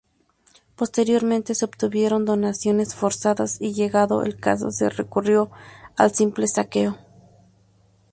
Posteriormente 0.77 1.53
se 1.53 1.63
obtuvieron 1.63 2.25
donaciones 2.25 2.95
forzadas, 2.95 3.61
y 3.61 3.73
llegado 3.73 4.23
el 4.23 4.39
caso 4.39 4.71
se 4.71 4.89
recurrió 4.89 5.51
al 5.95 6.11
simple 6.11 6.47
saqueo. 6.47 6.97